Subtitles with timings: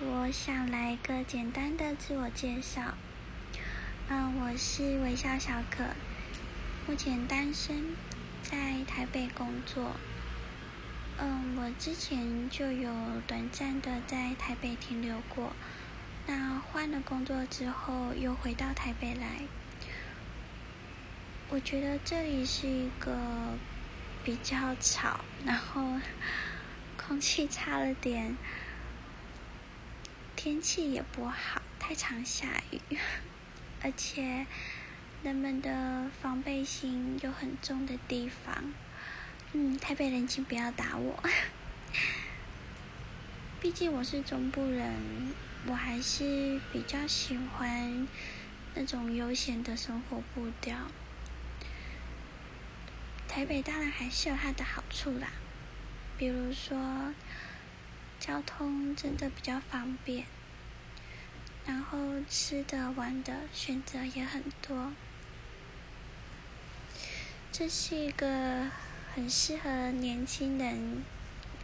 [0.00, 2.94] 我想来一个简单的自我介绍。
[4.08, 5.82] 嗯，我是微笑小可，
[6.86, 7.96] 目前单身，
[8.40, 9.96] 在台北工作。
[11.18, 12.92] 嗯，我之前就有
[13.26, 15.52] 短暂的在台北停留过，
[16.28, 19.42] 那换了工作之后又回到台北来。
[21.48, 23.18] 我觉得这里是一个
[24.22, 25.98] 比较吵，然后
[26.96, 28.36] 空气差了点，
[30.40, 32.80] 天气也不好，太常下雨，
[33.82, 34.46] 而且
[35.24, 38.72] 人们的防备心又很重的地方。
[39.52, 41.20] 嗯，台北人请不要打我，
[43.60, 45.34] 毕竟我是中部人，
[45.66, 48.06] 我还是比较喜欢
[48.76, 50.86] 那种悠闲的生活步调。
[53.26, 55.32] 台北当然还是有它的好处啦，
[56.16, 57.12] 比如说
[58.28, 60.26] 交通真的比较方便，
[61.64, 61.98] 然后
[62.28, 64.92] 吃的玩的选择也很多，
[67.50, 68.66] 这是一个
[69.14, 71.02] 很适合年轻人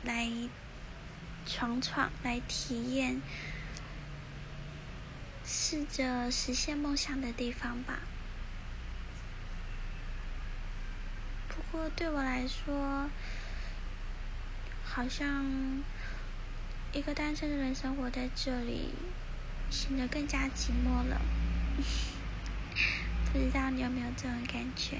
[0.04, 0.26] 来
[1.44, 3.20] 闯闯、来体验、
[5.44, 7.98] 试着实现梦想的地方吧。
[11.50, 13.10] 不过对我来说，
[14.82, 15.84] 好像
[16.94, 18.94] 一个单身的人生活在这里，
[19.68, 21.20] 显得更加寂寞了。
[23.32, 24.98] 不知道你有没有这种感觉？